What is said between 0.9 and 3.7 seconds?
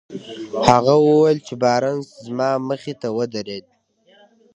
وويل چې بارنس زما مخې ته ودرېد.